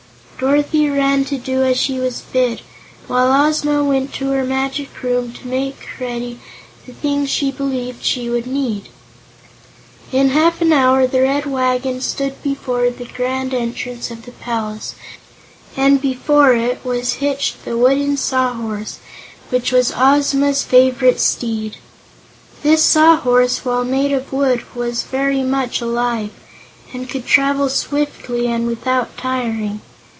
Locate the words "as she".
1.61-1.99